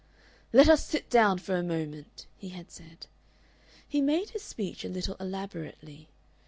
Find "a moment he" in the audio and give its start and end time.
1.55-2.49